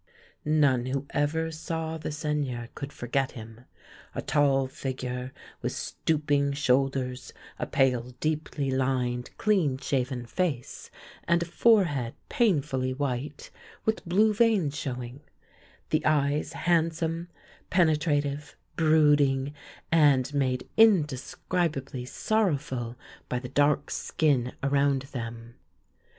None 0.45 0.87
who 0.87 1.05
ever 1.11 1.51
saw 1.51 1.99
the 1.99 2.11
Seigneur 2.11 2.69
could 2.73 2.91
forget 2.91 3.33
him— 3.33 3.65
a 4.15 4.21
tall 4.23 4.65
figure 4.65 5.31
with 5.61 5.73
stooping 5.73 6.53
shoulders; 6.53 7.33
a 7.59 7.67
pale, 7.67 8.15
deeply 8.19 8.71
lined, 8.71 9.29
clean 9.37 9.77
shaven 9.77 10.25
face; 10.25 10.89
and 11.27 11.43
a 11.43 11.45
forehead 11.45 12.15
painfully 12.29 12.95
white, 12.95 13.51
with 13.85 14.03
blue 14.07 14.33
veins 14.33 14.75
showing; 14.75 15.21
the 15.91 16.03
eyes 16.03 16.53
handsome, 16.53 17.27
penetrative, 17.69 18.55
brooding, 18.75 19.53
and 19.91 20.33
made 20.33 20.67
indescribably 20.77 22.05
sorrow 22.05 22.57
ful 22.57 22.95
by 23.29 23.37
the 23.37 23.49
dark 23.49 23.91
skin 23.91 24.53
around 24.63 25.03
them. 25.11 25.57